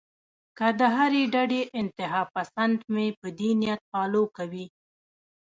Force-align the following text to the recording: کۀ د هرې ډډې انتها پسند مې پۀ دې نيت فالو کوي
کۀ 0.57 0.67
د 0.79 0.81
هرې 0.95 1.23
ډډې 1.33 1.61
انتها 1.79 2.21
پسند 2.35 2.77
مې 2.93 3.07
پۀ 3.19 3.29
دې 3.37 3.51
نيت 3.61 3.81
فالو 3.91 4.23
کوي 4.37 4.65